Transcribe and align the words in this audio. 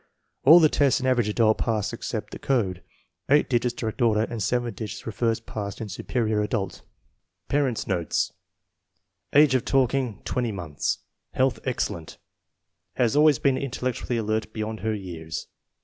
All 0.45 0.59
the 0.59 0.67
tests 0.67 0.99
in 0.99 1.05
Average 1.05 1.29
Adult 1.29 1.59
passed 1.59 1.93
except 1.93 2.31
the 2.31 2.39
code; 2.39 2.81
eight 3.29 3.47
digits 3.47 3.75
direct 3.75 4.01
order, 4.01 4.23
and 4.23 4.41
seven 4.41 4.73
digits 4.73 5.05
re 5.05 5.13
versed 5.13 5.45
passed 5.45 5.79
in 5.79 5.89
Superior 5.89 6.41
Adult. 6.41 6.81
Parents 7.49 7.85
9 7.85 7.99
notes. 7.99 8.33
Age 9.33 9.53
of 9.53 9.63
talking, 9.63 10.23
20 10.25 10.51
months. 10.51 11.03
Health 11.33 11.59
excellent. 11.65 12.17
Has 12.95 13.15
always 13.15 13.37
been 13.37 13.59
intellectually 13.59 14.17
alert 14.17 14.51
beyond 14.53 14.79
her 14.79 14.95
years. 14.95 15.45